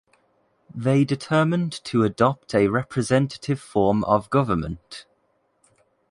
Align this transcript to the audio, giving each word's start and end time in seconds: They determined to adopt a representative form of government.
They 0.73 1.05
determined 1.05 1.71
to 1.83 2.01
adopt 2.01 2.55
a 2.55 2.69
representative 2.69 3.59
form 3.61 4.03
of 4.05 4.31
government. 4.31 5.05